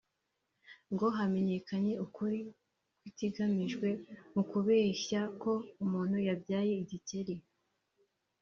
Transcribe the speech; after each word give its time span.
ngo 0.93 1.05
hamenyekane 1.17 1.91
ukuri 2.05 2.39
kw’ikigamijwe 2.99 3.89
mu 4.33 4.41
kubeshya 4.51 5.21
ko 5.41 5.51
umuntu 5.83 6.17
yabyaye 6.27 6.73
igikeri 6.83 7.35